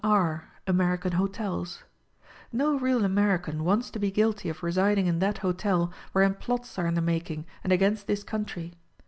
[0.03, 0.45] IR.
[0.65, 1.83] American Hotels.
[2.51, 6.87] No real American wants to be guilty of residing in that hotel wherein plots are
[6.87, 8.73] in the making and against this country.